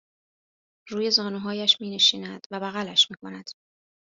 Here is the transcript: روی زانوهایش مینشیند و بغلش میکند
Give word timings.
روی 0.89 1.11
زانوهایش 1.11 1.81
مینشیند 1.81 2.47
و 2.51 2.59
بغلش 2.59 3.11
میکند 3.11 3.49